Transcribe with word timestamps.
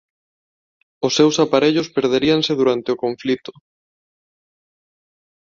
Os 1.05 1.13
seus 1.17 1.35
aparellos 1.45 1.91
perderíanse 1.95 2.51
durante 2.61 2.89
o 2.93 2.99
conflito. 3.03 3.51